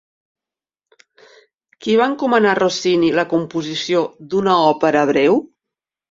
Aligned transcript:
Qui 1.85 1.97
va 1.99 2.07
encomanar 2.11 2.49
a 2.53 2.57
Rossini 2.59 3.11
la 3.19 3.25
composició 3.33 4.01
d'una 4.31 4.55
òpera 4.71 5.05
breu? 5.11 5.37